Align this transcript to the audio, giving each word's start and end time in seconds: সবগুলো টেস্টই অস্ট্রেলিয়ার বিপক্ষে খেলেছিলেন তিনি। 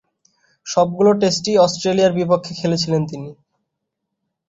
সবগুলো 0.67 1.11
টেস্টই 1.21 1.53
অস্ট্রেলিয়ার 1.57 2.17
বিপক্ষে 2.19 2.53
খেলেছিলেন 2.59 3.01
তিনি। 3.05 3.29